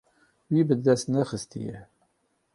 Wî 0.53 0.61
bi 0.67 0.75
dest 0.85 1.05
nexistiye. 1.15 1.77